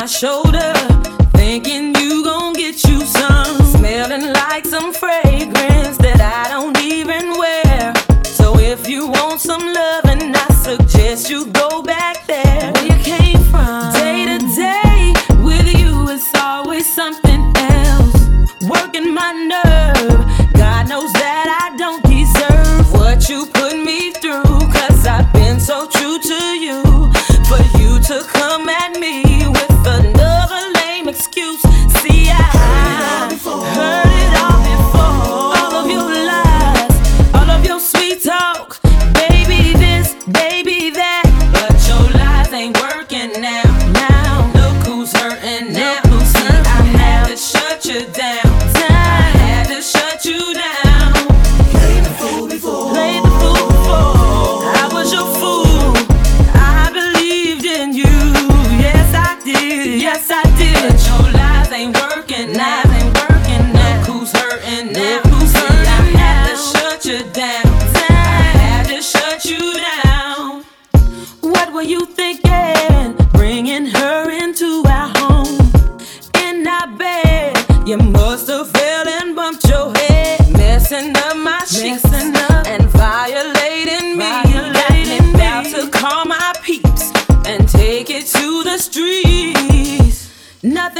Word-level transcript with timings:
my 0.00 0.06
shoulder, 0.06 0.72
thinking 1.36 1.94
you 1.94 2.24
gon' 2.24 2.52
get 2.52 2.82
you 2.82 3.00
some. 3.02 3.56
Smelling 3.76 4.32
like 4.32 4.66
some 4.66 4.92
fragrance 4.92 5.96
that 5.98 6.20
I 6.20 6.50
don't 6.50 6.76
even 6.82 7.38
wear. 7.38 7.94
So 8.24 8.58
if 8.58 8.88
you 8.88 9.06
want 9.06 9.40
some 9.40 9.64
loving, 9.64 10.34
I 10.34 10.48
suggest 10.64 11.30
you 11.30 11.46
go 11.46 11.80
back 11.80 12.26
there 12.26 12.72
where 12.72 12.86
you 12.86 12.98
came 13.04 13.40
from. 13.52 13.92
Day 13.92 14.24
to 14.30 14.38
day, 14.56 15.12
with 15.44 15.68
you, 15.78 16.10
it's 16.10 16.34
always 16.42 16.92
something 16.92 17.52
else. 17.56 18.16
Working 18.68 19.14
my 19.14 19.32
nerves. 19.32 19.63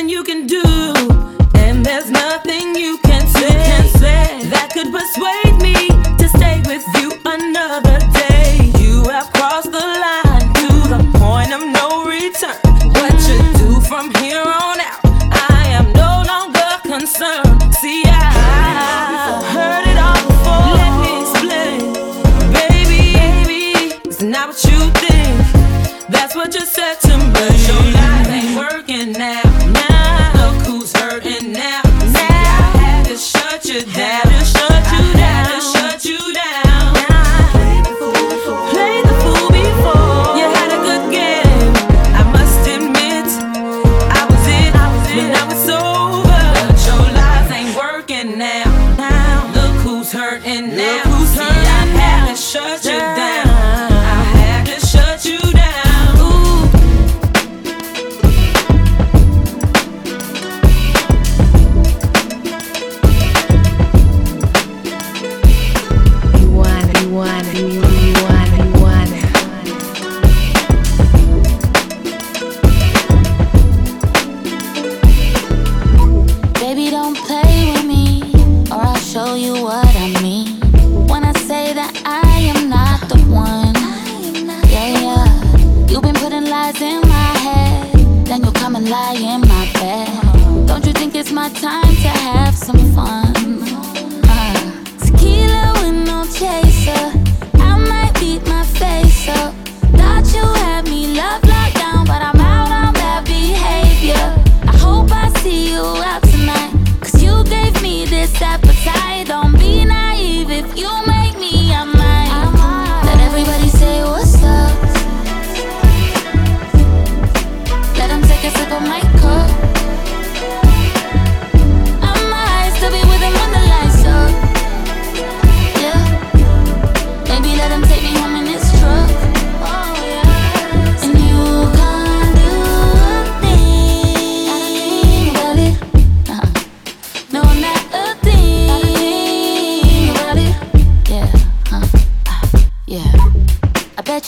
nothing 0.05 0.11
you 0.11 0.23
can 0.25 0.47
do, 0.47 0.63
and 1.55 1.85
there's 1.85 2.11
nothing 2.11 2.75
you 2.75 2.99
can 2.99 3.27
say, 3.27 3.43
you 3.43 3.49
can 3.49 3.89
say 3.89 4.45
that 4.51 4.71
could 4.75 4.93
persuade 4.93 5.63
me. 5.63 5.74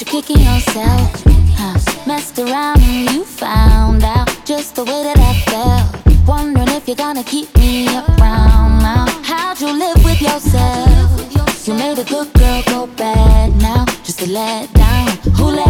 you're 0.01 0.23
kicking 0.23 0.41
yourself. 0.41 1.23
Huh. 1.57 1.79
Messed 2.07 2.39
around 2.39 2.81
and 2.83 3.11
you 3.13 3.25
found 3.25 4.05
out 4.05 4.29
just 4.45 4.75
the 4.75 4.85
way 4.85 5.03
that 5.05 5.19
I 5.19 5.33
felt. 5.51 6.27
Wondering 6.27 6.69
if 6.69 6.87
you're 6.87 6.97
gonna 6.97 7.25
keep 7.25 7.55
me 7.57 7.87
around 7.89 8.79
now. 8.81 9.07
How'd 9.23 9.61
you 9.61 9.73
live 9.73 10.05
with 10.05 10.21
yourself? 10.21 11.67
You 11.67 11.75
made 11.75 11.99
a 11.99 12.05
good 12.05 12.33
girl 12.35 12.63
go 12.67 12.87
bad 12.87 13.57
now, 13.61 13.87
just 14.05 14.21
to 14.21 14.31
let 14.31 14.73
down. 14.75 15.09
Who 15.37 15.47
let 15.47 15.66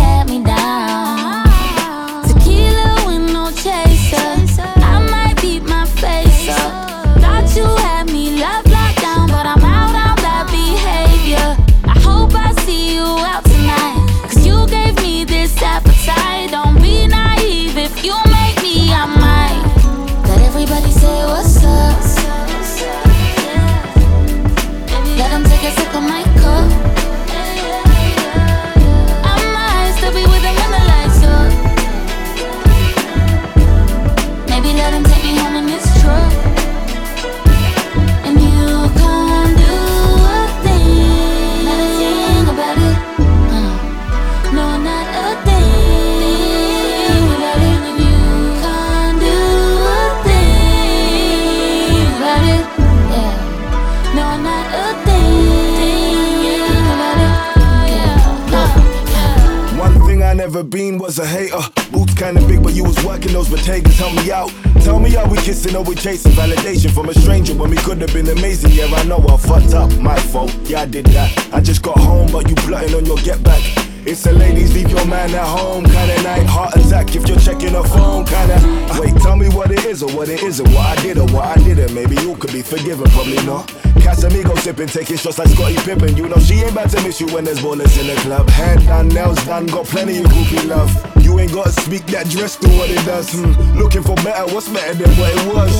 never 60.46 60.62
been 60.62 60.96
was 60.96 61.18
a 61.18 61.26
hater. 61.26 61.58
Boots 61.90 62.14
kinda 62.14 62.40
big, 62.46 62.62
but 62.62 62.72
you 62.72 62.84
was 62.84 62.96
working 63.04 63.32
those 63.32 63.48
potatoes. 63.48 63.98
Help 63.98 64.14
me 64.14 64.30
out. 64.30 64.52
Tell 64.84 65.00
me, 65.00 65.16
are 65.16 65.28
we 65.28 65.38
kissing 65.38 65.74
or 65.74 65.82
we 65.82 65.96
chasing 65.96 66.30
validation 66.32 66.92
from 66.92 67.08
a 67.08 67.14
stranger 67.14 67.52
when 67.54 67.68
we 67.68 67.76
could 67.78 68.00
have 68.00 68.12
been 68.12 68.28
amazing? 68.28 68.70
Yeah, 68.70 68.86
I 68.94 69.02
know 69.02 69.18
I 69.28 69.36
fucked 69.38 69.74
up, 69.74 69.92
my 69.98 70.16
fault. 70.30 70.54
Yeah, 70.64 70.82
I 70.82 70.86
did 70.86 71.06
that. 71.06 71.30
I 71.52 71.60
just 71.60 71.82
got 71.82 71.98
home, 71.98 72.30
but 72.30 72.48
you 72.48 72.54
plotting 72.54 72.94
on 72.94 73.04
your 73.06 73.18
get 73.18 73.42
back. 73.42 73.85
It's 74.08 74.24
a 74.24 74.30
ladies 74.30 74.72
leave 74.72 74.88
your 74.88 75.04
man 75.06 75.34
at 75.34 75.44
home 75.44 75.82
kinda 75.84 76.22
night. 76.22 76.46
Heart 76.46 76.76
attack 76.76 77.16
if 77.16 77.26
you're 77.26 77.40
checking 77.40 77.74
a 77.74 77.82
phone 77.82 78.24
kinda. 78.24 78.54
Wait, 79.00 79.16
tell 79.16 79.34
me 79.34 79.48
what 79.48 79.72
it 79.72 79.84
is 79.84 80.00
or 80.00 80.08
what 80.12 80.28
it 80.28 80.44
isn't. 80.44 80.68
What 80.68 80.96
I 80.96 81.02
did 81.02 81.18
or 81.18 81.26
what 81.34 81.44
I 81.44 81.56
didn't. 81.56 81.92
Maybe 81.92 82.14
you 82.22 82.36
could 82.36 82.52
be 82.52 82.62
forgiven, 82.62 83.10
probably 83.10 83.44
not. 83.44 83.66
Casamigo 83.98 84.56
sipping, 84.58 84.86
taking 84.86 85.16
shots 85.16 85.38
like 85.38 85.48
Scottie 85.48 85.74
Pippen. 85.78 86.16
You 86.16 86.28
know 86.28 86.38
she 86.38 86.54
ain't 86.62 86.70
about 86.70 86.90
to 86.90 87.02
miss 87.02 87.20
you 87.20 87.26
when 87.34 87.44
there's 87.44 87.58
ballers 87.58 87.98
in 87.98 88.06
the 88.06 88.14
club. 88.22 88.48
Hand 88.50 88.86
done, 88.86 89.08
nails 89.08 89.44
done, 89.44 89.66
got 89.66 89.86
plenty 89.86 90.18
of 90.18 90.26
groupie 90.26 90.68
love. 90.68 90.90
You 91.24 91.40
ain't 91.40 91.52
gotta 91.52 91.72
speak 91.72 92.06
that 92.14 92.28
dress 92.28 92.54
to 92.62 92.68
what 92.78 92.88
it 92.88 93.04
does. 93.04 93.28
Hmm. 93.32 93.76
Looking 93.76 94.04
for 94.04 94.14
better, 94.22 94.46
what's 94.54 94.68
better 94.68 94.94
than 94.94 95.10
what 95.18 95.34
it 95.34 95.46
was? 95.52 95.74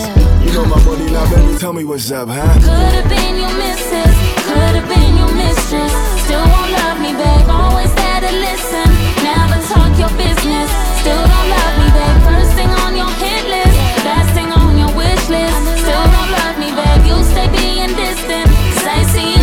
You 0.45 0.53
know 0.53 0.65
my 0.67 0.85
body 0.85 1.09
now, 1.13 1.31
baby. 1.31 1.59
Tell 1.59 1.73
me 1.73 1.85
what's 1.85 2.11
up, 2.11 2.29
huh? 2.29 2.43
Could've 2.59 3.09
been 3.09 3.37
your 3.39 3.55
missus, 3.55 4.15
could've 4.51 4.89
been 4.89 5.17
your 5.17 5.33
mistress. 5.33 5.95
Still 6.27 6.43
won't 6.43 6.73
love 6.73 6.99
me, 6.99 7.13
babe. 7.15 7.49
Always 7.49 8.06
listen, 8.33 8.89
never 9.23 9.59
talk 9.71 9.93
your 9.99 10.13
business. 10.19 10.71
Still 11.01 11.23
don't 11.33 11.49
love 11.55 11.75
me, 11.81 11.89
babe. 11.97 12.19
First 12.27 12.53
thing 12.59 12.71
on 12.85 12.97
your 12.97 13.13
hit 13.23 13.45
list, 13.47 13.77
last 14.05 14.31
thing 14.35 14.51
on 14.51 14.79
your 14.79 14.93
wish 14.95 15.25
list. 15.29 15.61
Still 15.83 16.07
don't 16.17 16.31
love 16.39 16.57
me, 16.59 16.71
babe. 16.75 17.03
You 17.07 17.23
stay 17.23 17.49
being 17.49 17.77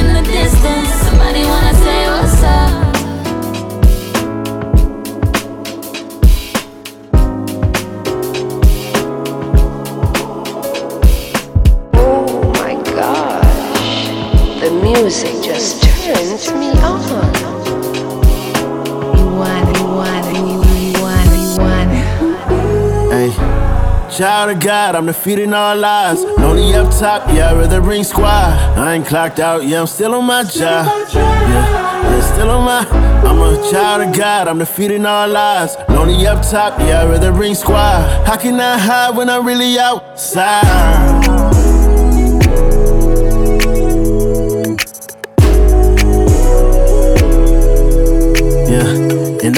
in 0.05 0.13
the 0.13 0.21
distance. 0.21 0.89
Somebody 1.05 1.43
wanna 1.45 1.73
say 1.73 2.07
what's 2.09 2.43
up. 2.43 2.82
Child 24.23 24.51
of 24.51 24.59
God, 24.61 24.95
I'm 24.95 25.05
defeating 25.05 25.53
all 25.53 25.75
lies. 25.75 26.23
Lonely 26.23 26.73
up 26.75 26.97
top, 26.97 27.27
yeah, 27.33 27.51
I'd 27.51 27.57
rather 27.57 27.81
ring 27.81 28.05
squad. 28.05 28.57
I 28.77 28.93
ain't 28.93 29.05
clocked 29.05 29.37
out, 29.37 29.65
yeah, 29.65 29.81
I'm 29.81 29.85
still 29.85 30.15
on 30.15 30.23
my 30.23 30.45
job. 30.45 31.09
Yeah, 31.13 31.19
yeah, 31.19 32.21
still 32.33 32.49
on 32.49 32.63
my. 32.63 32.87
I'm 33.27 33.41
a 33.41 33.69
child 33.69 34.07
of 34.07 34.15
God, 34.15 34.47
I'm 34.47 34.59
defeating 34.59 35.05
all 35.05 35.27
lies. 35.27 35.75
Lonely 35.89 36.25
up 36.25 36.41
top, 36.41 36.79
yeah, 36.79 37.01
I'd 37.01 37.09
rather 37.09 37.33
ring 37.33 37.53
squad. 37.53 38.25
How 38.25 38.37
can 38.37 38.61
I 38.61 38.77
hide 38.77 39.17
when 39.17 39.29
I'm 39.29 39.45
really 39.45 39.77
outside? 39.77 41.12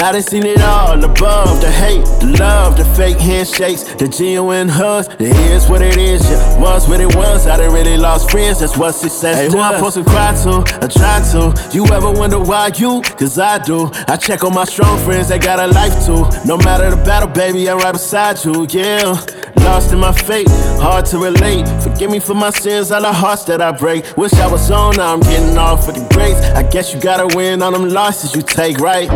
I 0.00 0.12
done 0.12 0.22
seen 0.22 0.44
it 0.44 0.60
all 0.60 1.02
above 1.02 1.60
the 1.60 1.70
hate, 1.70 2.04
the 2.20 2.36
love, 2.38 2.76
the 2.76 2.84
fake 2.96 3.18
handshakes, 3.18 3.82
the 3.94 4.08
genuine 4.08 4.68
hugs. 4.68 5.08
It 5.18 5.34
is 5.50 5.68
what 5.68 5.80
it 5.80 5.96
is, 5.96 6.28
yeah. 6.28 6.60
Was 6.60 6.88
what 6.88 7.00
it 7.00 7.14
was. 7.14 7.46
I 7.46 7.56
done 7.56 7.72
really 7.72 7.96
lost 7.96 8.30
friends, 8.30 8.60
that's 8.60 8.76
what 8.76 8.92
success 8.92 9.36
hey, 9.36 9.44
does. 9.44 9.54
who 9.54 9.60
I'm 9.60 9.76
supposed 9.76 9.96
to 9.96 10.04
cry 10.04 10.34
to? 10.42 10.64
I 10.84 10.88
try 10.88 11.22
to. 11.32 11.70
You 11.72 11.86
ever 11.86 12.10
wonder 12.10 12.38
why 12.40 12.72
you? 12.76 13.00
Cause 13.16 13.38
I 13.38 13.58
do. 13.58 13.90
I 14.08 14.16
check 14.16 14.44
on 14.44 14.54
my 14.54 14.64
strong 14.64 14.98
friends, 15.04 15.28
they 15.28 15.38
got 15.38 15.58
a 15.58 15.66
life 15.72 16.04
too. 16.04 16.24
No 16.46 16.58
matter 16.58 16.90
the 16.90 17.02
battle, 17.02 17.28
baby, 17.28 17.68
I'm 17.70 17.78
right 17.78 17.92
beside 17.92 18.44
you, 18.44 18.66
yeah. 18.68 19.18
Lost 19.64 19.92
in 19.92 19.98
my 19.98 20.12
fate, 20.12 20.48
hard 20.78 21.06
to 21.06 21.18
relate. 21.18 21.66
Forgive 21.82 22.10
me 22.10 22.20
for 22.20 22.34
my 22.34 22.50
sins, 22.50 22.92
all 22.92 23.00
the 23.00 23.12
hearts 23.12 23.44
that 23.44 23.60
I 23.60 23.72
break. 23.72 24.16
Wish 24.16 24.32
I 24.34 24.46
was 24.46 24.70
on, 24.70 24.96
now 24.96 25.14
I'm 25.14 25.20
getting 25.20 25.56
off 25.58 25.86
with 25.86 25.96
the 25.96 26.14
grace. 26.14 26.36
I 26.54 26.62
guess 26.62 26.94
you 26.94 27.00
gotta 27.00 27.34
win 27.36 27.62
on 27.62 27.72
them 27.72 27.88
losses 27.88 28.34
you 28.34 28.42
take, 28.42 28.78
right? 28.78 29.10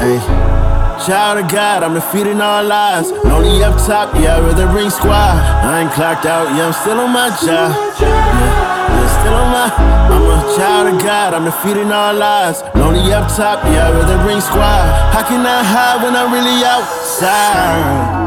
Hey. 0.00 0.18
Child 1.06 1.44
of 1.44 1.50
God, 1.52 1.82
I'm 1.82 1.94
defeating 1.94 2.40
all 2.40 2.64
lies. 2.64 3.10
Lonely 3.24 3.62
up 3.62 3.76
top, 3.86 4.14
yeah, 4.14 4.40
with 4.40 4.56
the 4.56 4.66
ring 4.68 4.90
squad. 4.90 5.36
I 5.62 5.82
ain't 5.82 5.92
clocked 5.92 6.24
out, 6.24 6.48
yeah, 6.56 6.66
I'm 6.66 6.72
still 6.72 6.98
on 7.00 7.12
my 7.12 7.28
job. 7.28 7.70
Yeah, 8.00 8.08
yeah, 8.08 9.20
still 9.20 9.34
on 9.34 9.52
my. 9.52 9.70
I'm 10.10 10.24
a 10.24 10.56
child 10.56 10.94
of 10.94 11.02
God, 11.02 11.34
I'm 11.34 11.44
defeating 11.44 11.92
all 11.92 12.14
lies. 12.14 12.62
Lonely 12.74 13.12
up 13.12 13.28
top, 13.36 13.62
yeah, 13.64 13.96
with 13.96 14.08
the 14.08 14.18
ring 14.26 14.40
squad. 14.40 15.12
How 15.12 15.22
can 15.28 15.44
I 15.46 15.62
hide 15.62 16.02
when 16.02 16.16
I'm 16.16 16.32
really 16.32 16.64
outside? 16.64 18.25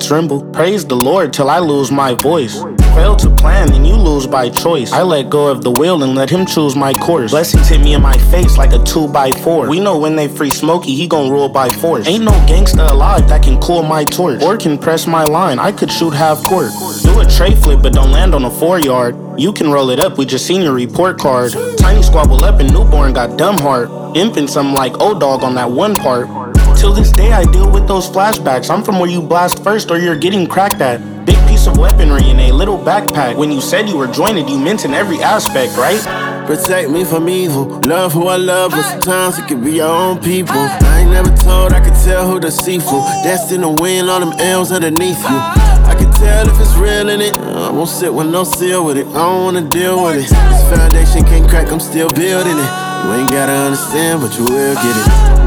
Tremble. 0.00 0.44
Praise 0.52 0.84
the 0.84 0.96
Lord 0.96 1.32
till 1.32 1.50
I 1.50 1.58
lose 1.58 1.92
my 1.92 2.14
voice. 2.14 2.62
Fail 2.94 3.14
to 3.16 3.30
plan, 3.36 3.72
and 3.72 3.86
you 3.86 3.94
lose 3.94 4.26
by 4.26 4.48
choice. 4.48 4.90
I 4.92 5.02
let 5.02 5.30
go 5.30 5.46
of 5.46 5.62
the 5.62 5.70
wheel 5.70 6.02
and 6.02 6.14
let 6.14 6.28
him 6.28 6.44
choose 6.44 6.74
my 6.74 6.92
course. 6.94 7.30
Blessings 7.30 7.68
hit 7.68 7.80
me 7.80 7.94
in 7.94 8.02
my 8.02 8.16
face 8.32 8.58
like 8.58 8.72
a 8.72 8.82
2 8.82 9.08
by 9.08 9.30
4 9.30 9.68
We 9.68 9.78
know 9.78 9.98
when 9.98 10.16
they 10.16 10.26
free 10.26 10.50
Smokey, 10.50 10.94
he 10.94 11.06
gon' 11.06 11.30
rule 11.30 11.48
by 11.48 11.68
force. 11.68 12.06
Ain't 12.08 12.24
no 12.24 12.32
gangsta 12.48 12.90
alive 12.90 13.28
that 13.28 13.42
can 13.42 13.60
cool 13.60 13.82
my 13.82 14.04
torch. 14.04 14.42
Or 14.42 14.56
can 14.56 14.76
press 14.76 15.06
my 15.06 15.24
line, 15.24 15.58
I 15.58 15.70
could 15.70 15.90
shoot 15.90 16.10
half 16.10 16.42
court. 16.44 16.72
Do 17.02 17.20
a 17.20 17.24
tray 17.26 17.54
flip, 17.54 17.80
but 17.82 17.92
don't 17.92 18.10
land 18.10 18.34
on 18.34 18.44
a 18.44 18.50
four 18.50 18.80
yard. 18.80 19.16
You 19.38 19.52
can 19.52 19.70
roll 19.70 19.90
it 19.90 20.00
up, 20.00 20.18
we 20.18 20.26
just 20.26 20.46
seen 20.46 20.62
your 20.62 20.74
report 20.74 21.18
card. 21.18 21.52
Tiny 21.78 22.02
squabble 22.02 22.44
up 22.44 22.60
and 22.60 22.72
newborn 22.72 23.12
got 23.12 23.38
dumb 23.38 23.58
heart. 23.58 23.88
Imping 24.16 24.48
something 24.48 24.74
like 24.74 24.98
old 25.00 25.20
dog 25.20 25.44
on 25.44 25.54
that 25.54 25.70
one 25.70 25.94
part. 25.94 26.39
Till 26.80 26.94
this 26.94 27.12
day, 27.12 27.30
I 27.30 27.44
deal 27.44 27.70
with 27.70 27.86
those 27.86 28.08
flashbacks. 28.08 28.70
I'm 28.70 28.82
from 28.82 28.98
where 28.98 29.10
you 29.10 29.20
blast 29.20 29.62
first 29.62 29.90
or 29.90 29.98
you're 29.98 30.16
getting 30.16 30.46
cracked 30.46 30.80
at. 30.80 30.96
Big 31.26 31.36
piece 31.46 31.66
of 31.66 31.76
weaponry 31.76 32.30
in 32.30 32.40
a 32.40 32.52
little 32.52 32.78
backpack. 32.78 33.36
When 33.36 33.52
you 33.52 33.60
said 33.60 33.86
you 33.86 33.98
were 33.98 34.06
jointed, 34.06 34.48
you 34.48 34.58
meant 34.58 34.86
in 34.86 34.94
every 34.94 35.18
aspect, 35.18 35.76
right? 35.76 36.00
Protect 36.46 36.88
me 36.88 37.04
from 37.04 37.28
evil. 37.28 37.82
Love 37.84 38.14
who 38.14 38.28
I 38.28 38.38
love, 38.38 38.70
but 38.70 38.80
sometimes 38.80 39.38
it 39.38 39.46
can 39.46 39.62
be 39.62 39.72
your 39.72 39.94
own 39.94 40.20
people. 40.22 40.56
I 40.56 41.00
ain't 41.00 41.10
never 41.10 41.28
told, 41.28 41.74
I 41.74 41.80
can 41.80 41.92
tell 42.02 42.26
who 42.26 42.40
deceitful. 42.40 43.00
Destined 43.24 43.62
to 43.62 43.82
win 43.82 44.08
all 44.08 44.20
them 44.20 44.32
L's 44.40 44.72
underneath 44.72 45.20
you. 45.20 45.36
I 45.36 45.94
can 45.98 46.10
tell 46.12 46.48
if 46.48 46.58
it's 46.58 46.74
real 46.76 47.10
in 47.10 47.20
it. 47.20 47.36
I 47.36 47.70
won't 47.70 47.90
sit 47.90 48.14
with 48.14 48.30
no 48.30 48.42
seal 48.42 48.86
with 48.86 48.96
it. 48.96 49.06
I 49.08 49.20
don't 49.28 49.44
wanna 49.44 49.68
deal 49.68 50.02
with 50.02 50.16
it. 50.16 50.30
This 50.30 50.62
foundation 50.74 51.24
can't 51.24 51.46
crack, 51.46 51.70
I'm 51.70 51.78
still 51.78 52.08
building 52.08 52.56
it. 52.56 52.70
You 53.04 53.12
ain't 53.20 53.30
gotta 53.30 53.52
understand, 53.52 54.22
but 54.22 54.34
you 54.38 54.44
will 54.44 54.74
get 54.76 54.96
it. 54.96 55.39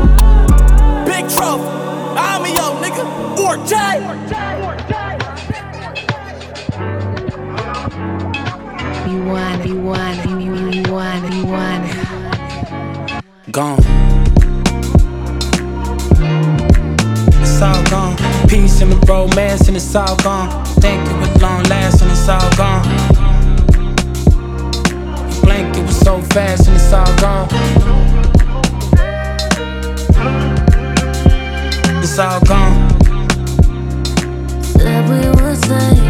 Big 1.23 1.31
trophy. 1.37 1.63
I'm 2.17 2.43
a 2.43 2.49
yo, 2.49 2.75
nigga. 2.81 3.03
Or 3.39 3.55
J. 3.65 3.73
You 9.09 9.19
want, 9.25 9.65
you 9.65 9.79
want, 9.79 10.25
you, 10.25 10.39
you, 10.39 10.55
you 10.71 10.83
want, 10.91 11.33
you 11.33 11.45
want. 11.45 11.83
Gone. 13.51 13.79
It's 17.41 17.61
all 17.61 17.83
gone. 17.89 18.17
Peace 18.47 18.81
and 18.81 18.91
the 18.91 19.05
romance, 19.07 19.67
and 19.67 19.77
it's 19.77 19.95
all 19.95 20.15
gone. 20.17 20.65
Think 20.81 21.07
it 21.07 21.17
was 21.19 21.41
long 21.41 21.63
last, 21.63 22.01
and 22.01 22.11
it's 22.11 22.27
all 22.27 22.51
gone. 22.57 22.83
You 25.31 25.41
blink, 25.41 25.77
it 25.77 25.85
was 25.85 25.99
so 25.99 26.21
fast, 26.21 26.67
and 26.67 26.75
it's 26.75 26.91
all 26.91 27.15
gone. 27.17 28.02
It's 32.15 32.19
all 32.19 32.39
gone. 32.41 32.89
Said 34.61 35.09
we 35.09 35.29
would 35.29 35.57
say 35.65 36.02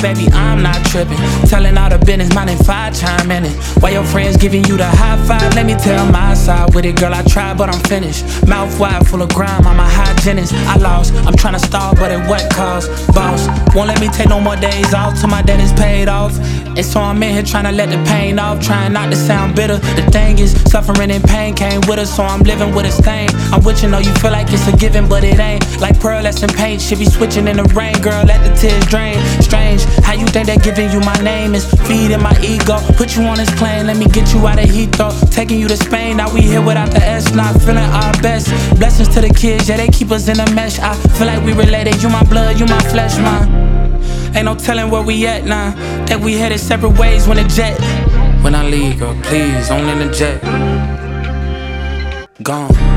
bad, 0.00 0.16
baby, 0.16 0.30
I'm 0.32 0.62
not 0.62 0.84
tripping. 0.86 1.18
Telling 1.48 1.76
all 1.76 1.90
the 1.90 1.98
business, 1.98 2.32
minding 2.34 2.58
five 2.58 2.98
chime 2.98 3.30
in 3.30 3.44
it. 3.44 3.52
While 3.80 3.92
your 3.92 4.04
friends 4.04 4.36
giving 4.36 4.64
you 4.64 4.76
the 4.76 4.86
high 4.86 5.16
five, 5.26 5.54
let 5.54 5.66
me 5.66 5.74
tell 5.74 6.10
my 6.10 6.34
side 6.34 6.74
with 6.74 6.84
it, 6.84 6.96
girl. 6.96 7.14
I 7.14 7.22
tried, 7.22 7.58
but 7.58 7.68
I'm 7.68 7.80
finished. 7.84 8.24
Mouth 8.46 8.78
wide, 8.78 9.06
full 9.06 9.22
of 9.22 9.28
grime, 9.30 9.66
I'm 9.66 9.78
a 9.78 9.88
hygienist. 9.88 10.52
I 10.54 10.76
lost, 10.76 11.14
I'm 11.26 11.36
trying 11.36 11.54
to 11.54 11.60
stall, 11.60 11.94
but 11.94 12.10
at 12.10 12.28
what 12.28 12.50
cost? 12.52 12.88
Boss, 13.14 13.46
won't 13.74 13.88
let 13.88 14.00
me 14.00 14.08
take 14.08 14.28
no 14.28 14.40
more 14.40 14.56
days 14.56 14.94
off 14.94 15.18
till 15.20 15.28
my 15.28 15.42
debt 15.42 15.60
is 15.60 15.72
paid 15.72 16.08
off. 16.08 16.36
And 16.78 16.84
so 16.84 17.00
I'm 17.00 17.22
in 17.22 17.32
here 17.34 17.42
trying 17.42 17.64
to 17.64 17.72
let 17.72 17.90
the 17.90 18.02
pain 18.08 18.38
off, 18.38 18.60
trying 18.60 18.92
not 18.92 19.10
to 19.10 19.16
sound 19.16 19.56
bitter. 19.56 19.78
The 19.78 20.08
thing 20.12 20.38
is, 20.38 20.52
suffering 20.70 21.10
and 21.10 21.24
pain 21.24 21.54
came 21.54 21.80
with 21.88 21.98
us, 21.98 22.14
so 22.14 22.22
I'm 22.22 22.42
living 22.42 22.74
with 22.74 22.86
a 22.86 22.92
stain. 22.92 23.28
I'm 23.52 23.62
with 23.64 23.82
you, 23.82 23.88
know 23.88 23.98
you 23.98 24.12
feel 24.14 24.30
like 24.30 24.52
it's 24.52 24.66
a 24.68 24.76
given, 24.76 25.08
but 25.08 25.24
it 25.24 25.38
ain't. 25.38 25.64
Like 25.80 25.98
pearlescent 25.98 26.54
paint, 26.54 26.80
should 26.80 26.98
be 26.98 27.06
switching 27.06 27.48
in 27.48 27.56
the 27.56 27.64
rain, 27.74 27.98
girl. 28.00 28.22
Let 28.24 28.46
the 28.46 28.54
tears 28.54 28.84
drain. 28.86 29.18
Strange, 29.40 29.82
how 30.04 30.12
you 30.12 30.26
think 30.26 30.46
that 30.46 30.62
giving 30.62 30.90
you 30.90 31.00
my 31.00 31.16
name 31.22 31.54
is 31.54 31.64
feeding 31.86 32.22
my 32.22 32.34
ego? 32.42 32.78
Put 32.96 33.16
you 33.16 33.24
on 33.24 33.38
this 33.38 33.50
plane, 33.58 33.86
let 33.86 33.96
me 33.96 34.06
get 34.06 34.32
you 34.34 34.46
out 34.46 34.58
of 34.58 34.68
Heathrow. 34.68 35.12
Taking 35.30 35.60
you 35.60 35.68
to 35.68 35.76
Spain, 35.76 36.16
now 36.16 36.32
we 36.32 36.40
here 36.42 36.62
without 36.62 36.90
the 36.90 37.02
S, 37.02 37.32
not 37.34 37.54
feeling 37.62 37.78
our 37.78 38.12
best. 38.22 38.48
Blessings 38.78 39.08
to 39.14 39.20
the 39.20 39.30
kids, 39.30 39.68
yeah, 39.68 39.76
they 39.76 39.88
keep 39.88 40.10
us 40.10 40.28
in 40.28 40.40
a 40.40 40.50
mesh. 40.54 40.78
I 40.78 40.94
feel 41.16 41.26
like 41.26 41.44
we 41.44 41.52
related, 41.52 42.02
you 42.02 42.08
my 42.08 42.22
blood, 42.24 42.58
you 42.58 42.66
my 42.66 42.80
flesh, 42.90 43.16
man. 43.18 43.68
Ain't 44.34 44.44
no 44.44 44.54
telling 44.54 44.90
where 44.90 45.02
we 45.02 45.26
at 45.26 45.44
now. 45.44 45.74
That 46.06 46.20
we 46.20 46.34
headed 46.34 46.60
separate 46.60 46.98
ways 46.98 47.26
when 47.26 47.38
the 47.38 47.44
jet. 47.44 47.78
When 48.42 48.54
I 48.54 48.68
leave, 48.68 48.98
girl, 48.98 49.18
please, 49.22 49.70
only 49.70 49.92
in 49.92 49.98
the 50.06 50.12
jet. 50.12 50.40
Gone. 52.42 52.87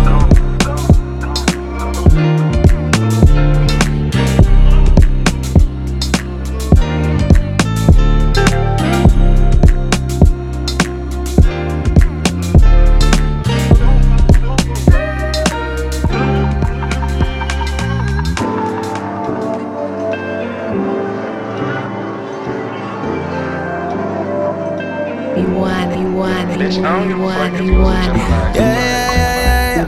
You 27.32 27.38
want 27.38 27.56
it, 27.56 27.64
you 27.64 27.80
want 27.80 27.98
it, 27.98 28.14
you 28.14 28.22
want 28.22 28.56
it. 28.56 28.60
Yeah, 28.60 28.76
yeah, 28.76 29.16
yeah, 29.16 29.36
yeah, 29.46 29.76
yeah. 29.76 29.88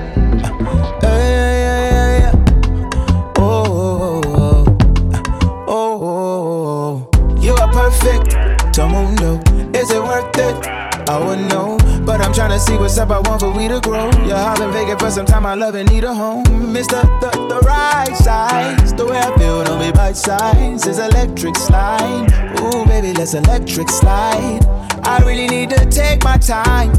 Yeah, 1.03 1.17
yeah, 1.19 1.81
yeah, 1.91 2.19
yeah. 2.19 3.33
Oh, 3.38 3.43
oh, 3.67 4.21
oh, 4.25 4.63
oh, 5.67 6.03
oh, 6.03 7.09
oh. 7.33 7.39
You 7.41 7.53
are 7.53 7.71
perfect. 7.71 8.33
Is 9.75 9.91
it 9.91 10.01
worth 10.01 10.38
it? 10.38 10.67
I 11.09 11.19
wouldn't 11.19 11.50
know, 11.50 11.77
but 12.05 12.21
I'm 12.21 12.31
tryna 12.31 12.59
see 12.59 12.77
what's 12.77 12.97
up. 12.97 13.09
I 13.12 13.19
want 13.19 13.41
for 13.41 13.51
we 13.51 13.67
to 13.67 13.81
grow. 13.81 14.09
I've 14.09 14.57
been 14.57 14.71
vacant 14.71 15.00
for 15.01 15.12
some 15.12 15.25
time. 15.25 15.45
I 15.45 15.53
love 15.55 15.75
and 15.75 15.89
need 15.91 16.05
a 16.05 16.13
home. 16.13 16.75
It's 16.75 16.88
the, 16.88 17.01
the, 17.19 17.29
the 17.47 17.59
right 17.62 18.15
size. 18.15 18.93
The 18.93 19.05
way 19.05 19.17
I 19.19 19.35
feel, 19.38 19.63
don't 19.65 19.79
be 19.79 19.91
bite 19.91 20.15
size. 20.15 20.88
It's 20.88 20.97
electric 21.00 21.57
slide. 21.57 22.31
Ooh, 22.62 22.85
baby, 22.85 23.12
let's 23.13 23.33
electric 23.33 23.89
slide. 23.89 24.62
I 25.03 25.19
really 25.25 25.47
need 25.47 25.69
to 25.71 25.85
take 25.88 26.23
my 26.23 26.38
time, 26.38 26.93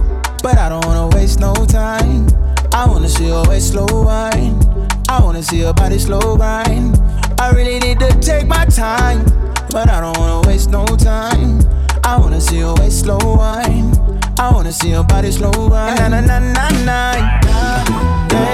but 0.44 0.58
I 0.58 0.68
don't 0.68 0.84
wanna 0.84 1.08
waste 1.16 1.40
no 1.40 1.54
time. 1.54 2.28
I 2.74 2.86
wanna 2.86 3.08
see 3.08 3.28
your 3.28 3.48
waist 3.48 3.68
slow 3.72 3.86
wine. 4.04 4.60
I 5.08 5.18
wanna 5.22 5.42
see 5.42 5.60
your 5.60 5.72
body 5.72 5.98
slow 5.98 6.36
grind. 6.36 7.00
I 7.40 7.50
really 7.52 7.78
need 7.78 7.98
to 8.00 8.10
take 8.20 8.46
my 8.46 8.66
time, 8.66 9.24
but 9.70 9.88
I 9.88 10.02
don't 10.02 10.18
wanna 10.18 10.46
waste 10.46 10.68
no 10.68 10.84
time. 10.84 11.60
I 12.04 12.18
wanna 12.18 12.42
see 12.42 12.58
your 12.58 12.74
waist 12.74 13.00
slow 13.00 13.16
wine. 13.24 13.90
I 14.38 14.50
wanna 14.52 14.72
see 14.72 14.90
your 14.90 15.04
body 15.04 15.32
slow 15.32 15.50
grind. 15.50 15.98
Na 15.98 16.08
na 16.08 16.20
na 16.20 16.38
na 16.38 16.68
na. 16.84 18.53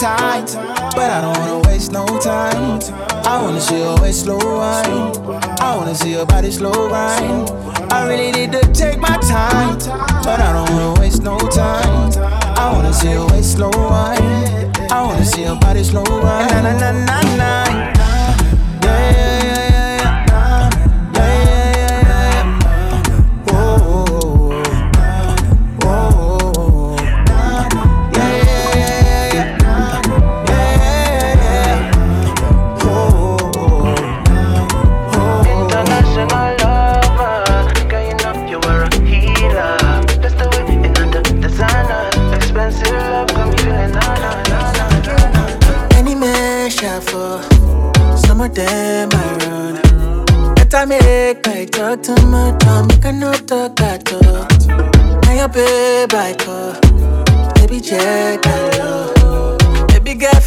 Time, 0.00 0.46
but 0.96 1.10
I 1.10 1.20
don't 1.20 1.36
wanna 1.38 1.68
waste 1.68 1.92
no 1.92 2.06
time. 2.20 2.80
I 3.24 3.42
wanna 3.42 3.60
see 3.60 3.78
your 3.78 4.00
waist 4.00 4.24
slow 4.24 4.38
wine. 4.38 5.12
I 5.60 5.76
wanna 5.76 5.94
see 5.94 6.12
your 6.12 6.24
body 6.24 6.50
slow 6.50 6.72
grind. 6.88 7.50
I 7.92 8.06
really 8.08 8.32
need 8.32 8.52
to 8.52 8.60
take 8.72 8.98
my 8.98 9.16
time, 9.18 9.78
but 10.24 10.40
I 10.40 10.52
don't 10.54 10.70
wanna 10.70 11.00
waste 11.00 11.22
no 11.22 11.36
time. 11.38 12.12
I 12.56 12.72
wanna 12.72 12.94
see 12.94 13.10
your 13.10 13.26
waist 13.28 13.52
slow 13.56 13.70
wine. 13.70 14.72
I 14.90 15.02
wanna 15.02 15.24
see 15.24 15.42
your 15.42 15.56
body 15.56 15.84
slow 15.84 16.04
grind. 16.04 16.50
Na 16.50 16.62
na 16.62 16.92
na 16.92 16.92
na 17.04 17.36
na. 17.36 17.99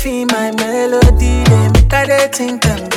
Feel 0.04 0.26
my 0.28 0.52
melody, 0.52 1.44
they 1.46 1.70
make 1.72 1.94
I 1.94 2.06
dey 2.06 2.28
think 2.32 2.66
I'm. 2.66 2.90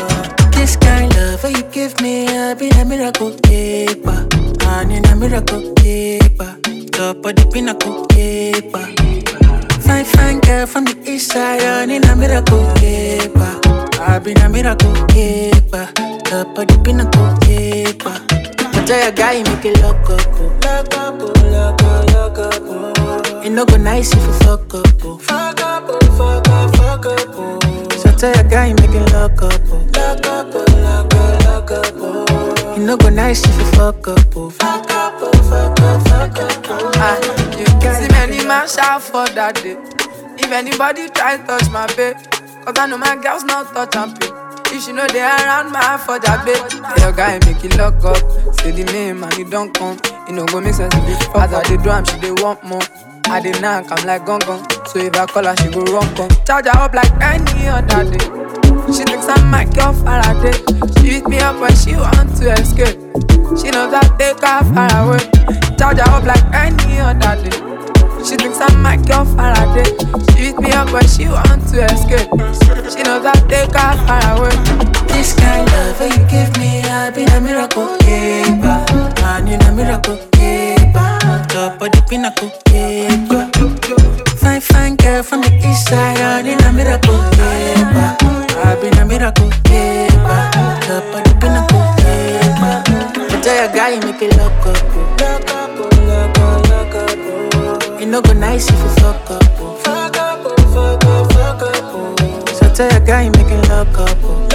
This 0.52 0.76
kind 0.76 1.12
of 1.16 1.42
love 1.44 1.50
you 1.50 1.62
give 1.70 2.00
me, 2.00 2.26
I 2.26 2.54
be 2.54 2.68
a 2.70 2.84
miracle 2.84 3.32
keeper. 3.42 4.26
I 4.62 4.84
need 4.84 5.06
a 5.06 5.14
miracle 5.16 5.72
keeper. 5.74 6.56
Top 6.92 7.24
of 7.24 7.36
the 7.36 7.48
pinnacle 7.52 8.06
keeper. 8.06 8.84
Fine, 9.82 10.04
fine 10.04 10.40
girl 10.40 10.66
from 10.66 10.84
the 10.86 10.96
east 11.06 11.30
side, 11.32 11.62
I 11.62 11.84
need 11.86 12.04
a 12.06 12.16
miracle 12.16 12.66
keeper. 12.74 13.60
I 14.02 14.18
been 14.18 14.38
a 14.38 14.48
miracle 14.48 14.94
keeper. 15.06 15.86
Top 16.24 16.58
of 16.58 16.66
the 16.66 16.80
pinnacle 16.84 17.36
keeper. 17.46 18.16
I 18.76 18.84
tell 18.84 19.02
your 19.02 19.12
guy, 19.12 19.42
make 19.44 19.64
it 19.64 19.80
look 19.82 20.10
up. 20.10 20.26
oh. 20.34 20.52
Look 20.66 20.96
up, 20.96 21.20
oh, 21.20 21.26
look 21.54 21.82
up, 21.82 22.10
look 22.12 22.38
up. 22.38 22.62
oh. 22.66 23.42
It 23.44 23.50
no 23.50 23.64
go 23.64 23.76
nice 23.76 24.12
if 24.12 24.18
you 24.26 24.32
fuck 24.40 24.74
up. 24.74 25.04
oh. 25.04 25.18
Fuck 25.18 25.60
up, 25.60 25.84
oh, 25.88 25.98
fuck 26.16 26.48
up, 26.48 26.76
fuck 26.76 27.06
up. 27.06 27.28
oh. 27.34 27.88
So 28.02 28.10
tell 28.16 28.34
your 28.34 28.44
guy, 28.50 28.72
make 28.72 28.90
it 28.90 29.12
look 29.12 29.42
up. 29.42 29.60
oh. 29.66 29.78
Look 29.96 30.26
up, 30.26 30.54
oh, 30.54 30.64
look 30.84 31.14
up, 31.14 31.42
look 31.44 31.70
up. 31.70 31.94
oh. 31.96 32.74
It 32.76 32.80
no 32.80 32.96
go 32.96 33.08
nice 33.08 33.44
if 33.44 33.58
you 33.58 33.64
fuck 33.72 34.06
up. 34.08 34.36
oh. 34.36 34.50
Fuck 34.50 34.90
up, 34.90 35.14
oh, 35.18 35.32
fuck 35.50 35.80
up, 35.80 36.08
fuck 36.08 36.38
up. 36.38 36.64
oh. 36.70 36.90
Ah, 36.96 37.16
you 37.58 37.66
see 37.94 38.08
many 38.12 38.44
man 38.46 38.68
shout 38.68 39.02
for 39.02 39.26
that 39.28 39.54
day. 39.62 39.76
If 40.38 40.52
anybody 40.52 41.08
try 41.10 41.38
touch 41.38 41.68
my 41.70 41.86
babe, 41.96 42.16
cause 42.64 42.74
I 42.78 42.86
know 42.86 42.98
my 42.98 43.16
girls 43.16 43.44
not 43.44 43.72
touch 43.74 43.96
and 43.96 44.18
pay. 44.20 44.28
If 44.76 44.82
she 44.84 44.92
know 44.92 45.06
they 45.08 45.20
around 45.22 45.72
my 45.72 45.96
for 45.96 46.18
that 46.18 46.44
babe, 46.44 46.60
your 47.00 47.12
guy 47.12 47.38
make 47.46 47.64
it 47.64 47.76
lock 47.78 48.02
up. 48.04 48.16
Say 48.60 48.72
the 48.72 48.84
name 48.92 49.22
and 49.24 49.32
it 49.38 49.50
don't 49.50 49.72
come. 49.74 49.98
You 50.28 50.34
know 50.34 50.46
go 50.46 50.60
make 50.60 50.74
sense 50.74 50.94
if 50.94 51.08
it 51.08 51.24
fuck 51.32 51.48
As 51.50 51.54
I 51.54 51.62
dey 51.64 51.82
do 51.82 51.90
am, 51.90 52.04
she 52.04 52.18
dey 52.20 52.30
want 52.42 52.62
more. 52.64 52.82
I 53.26 53.40
dey 53.40 53.58
knock, 53.60 53.86
I'm 53.90 54.06
like 54.06 54.26
gong 54.26 54.40
gong. 54.40 54.66
So 54.96 55.02
if 55.02 55.14
I 55.14 55.26
call 55.26 55.44
her, 55.44 55.54
she 55.56 55.68
go 55.68 55.84
run 55.92 56.08
come. 56.16 56.30
Charge 56.46 56.64
her 56.72 56.80
up 56.80 56.94
like 56.94 57.12
any 57.20 57.68
other 57.68 58.08
day. 58.08 58.24
She 58.88 59.04
thinks 59.04 59.28
I'm 59.28 59.50
my 59.50 59.66
girl 59.76 59.92
Faraday. 59.92 60.56
She 60.96 61.20
beat 61.20 61.28
me 61.28 61.38
up 61.38 61.60
when 61.60 61.76
she 61.76 61.92
want 61.92 62.32
to 62.40 62.52
escape. 62.56 62.96
She 63.60 63.68
knows 63.68 63.92
I 63.92 64.00
take 64.16 64.40
her 64.40 64.64
far 64.72 64.88
away. 65.04 65.20
Charge 65.76 66.00
her 66.00 66.08
up 66.16 66.24
like 66.24 66.40
any 66.56 66.96
other 66.96 67.36
day. 67.44 67.52
She 68.24 68.40
thinks 68.40 68.56
I'm 68.58 68.80
my 68.80 68.96
girl 68.96 69.26
Faraday. 69.36 69.84
She 70.32 70.48
beat 70.48 70.60
me 70.64 70.72
up 70.72 70.90
when 70.90 71.06
she 71.06 71.28
want 71.28 71.60
to 71.76 71.84
escape. 71.92 72.32
She 72.88 73.04
knows 73.04 73.28
I 73.28 73.36
take 73.52 73.76
her 73.76 73.92
far 74.08 74.40
away. 74.40 74.56
This 75.12 75.36
kind 75.36 75.68
of 75.68 76.00
love 76.00 76.08
you 76.08 76.24
give 76.24 76.56
me, 76.56 76.80
I've 76.88 77.14
been 77.14 77.28
a 77.36 77.40
miracle 77.42 77.98
keeper. 78.00 78.80
I 79.28 79.44
need 79.44 79.60
a 79.60 79.72
miracle 79.72 80.16
keeper. 80.32 81.20
Top 81.52 81.82
of 81.82 81.92
the 81.92 82.02
pinnacle 82.08 82.48
keeper. 82.64 84.05
Fine, 84.56 84.62
fine 84.62 84.96
girl 84.96 85.22
from 85.22 85.42
the 85.42 85.52
east 85.68 85.88
side, 85.88 86.16
I 86.18 86.40
need 86.40 86.58
a 86.62 86.72
miracle 86.72 87.18
keeper. 87.32 88.16
I 88.64 88.74
been 88.80 88.96
a 88.96 89.04
miracle 89.04 89.50
keeper. 89.68 90.48
Top 90.80 91.04
of 91.12 91.20
the 91.24 91.36
pinnacle 91.38 91.84
keeper. 92.00 92.80
I 93.36 93.40
tell 93.42 93.54
your 93.54 93.68
guy, 93.76 94.00
make 94.00 94.22
it 94.22 94.38
up. 94.40 94.52
oh. 94.64 94.72
Up, 94.72 95.44
oh, 96.40 96.62
look 96.72 96.94
up. 96.96 97.18
oh. 97.20 98.00
It 98.00 98.06
no 98.06 98.22
go 98.22 98.32
nice 98.32 98.70
if 98.70 98.80
you 98.80 98.88
fuck 98.96 99.30
up. 99.30 99.42
Oh. 99.58 99.60
Oh, 99.60 99.76
fuck 99.84 100.16
up, 100.16 100.40
fuck 100.72 101.04
up, 101.04 101.32
fuck 101.32 101.62
up. 101.62 102.48
So 102.48 102.72
tell 102.72 102.90
your 102.90 103.00
guy, 103.06 103.28
make 103.28 103.52
it 103.52 103.70
up, 103.70 103.88
look 103.88 104.00
up. 104.00 104.16
oh. 104.24 104.48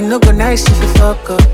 It 0.00 0.02
no 0.08 0.18
go 0.18 0.32
nice 0.32 0.68
if 0.68 0.76
you 0.82 0.88
fuck 0.94 1.30
up. 1.30 1.51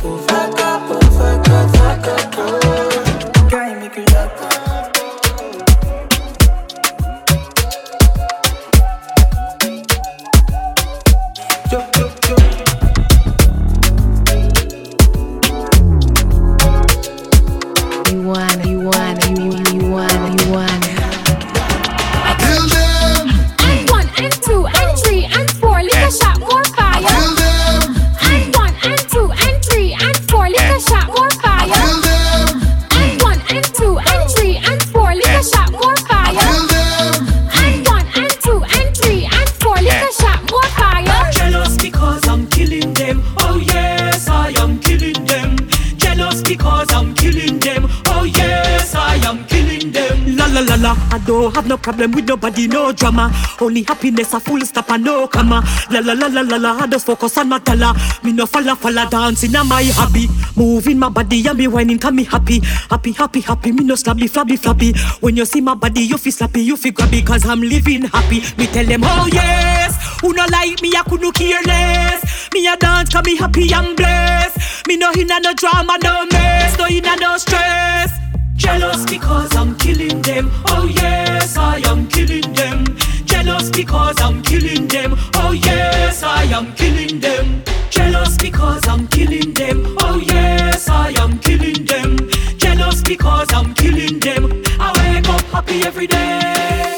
No 51.69 51.77
problem 51.77 52.13
with 52.13 52.27
nobody, 52.27 52.67
no 52.67 52.93
drama. 52.93 53.31
Only 53.61 53.83
happiness, 53.83 54.33
a 54.33 54.41
full 54.41 54.61
stop 54.63 54.91
and 54.91 55.05
no 55.05 55.29
comma. 55.29 55.63
La 55.91 56.01
la 56.01 56.15
la 56.15 56.27
la 56.27 56.41
la 56.41 56.57
la. 56.57 56.79
I 56.79 56.87
just 56.87 57.07
focus 57.07 57.37
on 57.39 57.49
my 57.51 57.59
dollar. 57.59 57.93
Me 58.23 58.33
no 58.33 58.47
falla 58.47 58.75
falla 58.75 59.07
dancing 59.11 59.55
on 59.55 59.69
my 59.69 59.85
hobby. 59.95 60.29
Moving 60.57 60.99
my 60.99 61.09
body 61.09 61.47
and 61.47 61.59
me 61.59 61.69
whining, 61.69 61.99
can 61.99 62.17
me 62.17 62.25
happy. 62.25 62.61
Happy, 62.91 63.13
happy, 63.13 63.41
happy. 63.41 63.73
Me 63.73 63.85
no 63.85 63.95
slabby, 63.95 64.29
flabby, 64.29 64.57
flabby. 64.57 64.95
When 65.21 65.37
you 65.37 65.45
see 65.45 65.61
my 65.61 65.75
body, 65.75 66.03
you 66.03 66.17
feel 66.19 66.33
slappy, 66.33 66.65
you 66.65 66.77
feel 66.77 66.93
grabby. 66.93 67.25
Cause 67.25 67.47
I'm 67.47 67.61
living 67.61 68.03
happy. 68.03 68.41
Me 68.57 68.67
tell 68.67 68.87
them, 68.87 69.03
oh 69.05 69.29
yes. 69.31 69.95
Who 70.23 70.33
no 70.33 70.45
like 70.51 70.81
me, 70.83 70.93
I 70.97 71.03
couldn't 71.09 71.33
care 71.33 71.63
less. 71.63 72.49
Me 72.55 72.67
a 72.67 72.77
dance, 72.77 73.11
cause 73.13 73.25
me 73.25 73.37
happy 73.37 73.73
and 73.73 73.97
blessed. 73.97 74.87
Me 74.89 74.97
no 74.97 75.13
inna 75.13 75.39
no 75.41 75.53
drama, 75.55 75.99
no 76.03 76.27
mess. 76.33 76.79
No 76.79 76.87
inna 76.87 77.15
no 77.17 77.37
stress. 77.37 78.18
Jealous 78.59 79.05
because 79.07 79.55
I'm 79.57 79.77
killing 79.77 80.21
them. 80.23 80.51
Oh 80.67 80.87
yes, 80.93 81.57
I 81.57 81.79
am 81.91 82.09
killing 82.09 82.53
them. 82.53 82.85
Jealous 83.25 83.71
because 83.71 84.21
I'm 84.21 84.43
killing 84.43 84.89
them. 84.89 85.15
Oh 85.35 85.53
yes, 85.53 86.25
I 86.25 86.43
am 86.57 86.75
killing 86.75 87.21
them. 87.21 87.63
Jealous 87.91 88.37
because 88.37 88.87
I'm 88.89 89.07
killing 89.09 89.55
them. 89.55 89.97
Oh 90.01 90.19
yes, 90.19 90.89
I 90.89 91.11
am 91.23 91.39
killing 91.39 91.85
them. 91.85 92.17
Jealous 92.59 93.01
because 93.03 93.53
I'm 93.53 93.73
killing 93.75 94.19
them. 94.19 94.63
I 94.81 94.91
wake 95.15 95.29
up 95.29 95.43
happy 95.53 95.85
every 95.85 96.09
day. 96.09 96.98